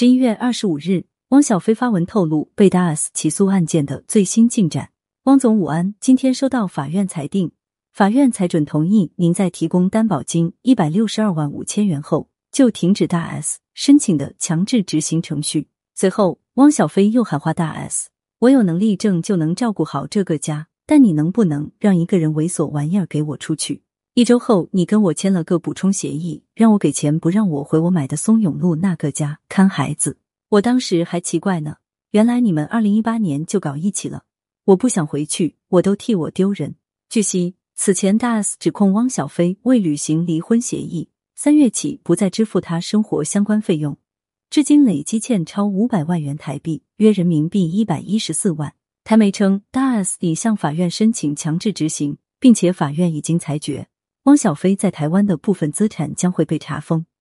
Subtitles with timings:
[0.00, 4.90] 十一月二十五日，汪小菲发文透露被大 S 起诉案件的最新进展。
[5.24, 7.50] 汪总午安，今天收到法院裁定，
[7.92, 15.66] 法院裁准同意您在提供担保金一百六十二万五千元后，就停止大 S 申请的强制执行程序。
[15.96, 18.08] 随后，汪小菲又喊话大 S：“
[18.38, 23.82] 我有能力挣就能照顾好这个家，但你能不能让一个人猥琐玩意儿给我出去？”
[24.18, 30.18] 一周后，你跟我签了个补充协议，让我给钱，不让我回我买的松永路那个家看孩子。
[30.48, 31.76] 我当时还奇怪呢，
[32.10, 34.24] 原来你们二零一八年就搞一起了。
[34.64, 36.74] 我不想回去，我都替我丢人。
[37.08, 43.96] 据悉，此前大 S 指控汪小菲未履行离婚协议，三月起不再支付他生活相关费用，
[44.50, 48.74] 至今累计欠超五百万元台币，约人民币一百一十四万。
[49.04, 53.86] 台媒称，大 S 已向法院申请强制执行，并且法院已经裁决。
[54.28, 57.06] 汪小菲在台湾的部分资产将会被查封。